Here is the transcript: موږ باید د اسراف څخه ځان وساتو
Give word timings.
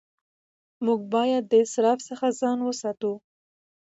موږ 0.85 0.99
باید 1.13 1.43
د 1.47 1.53
اسراف 1.63 1.99
څخه 2.09 2.27
ځان 2.41 2.57
وساتو 2.63 3.13